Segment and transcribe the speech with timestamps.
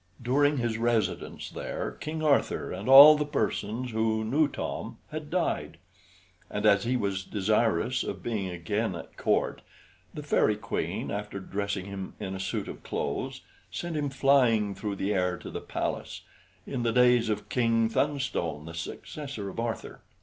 [0.19, 5.77] During his residence there, King Arthur, and all the persons who knew Tom, had died;
[6.49, 9.61] and as he was desirous of being again at court,
[10.11, 14.95] the fairy queen, after dressing him in a suit of clothes, sent him flying through
[14.95, 16.21] the air to the palace,
[16.65, 20.01] in the days of King Thunstone, the successor of Arthur.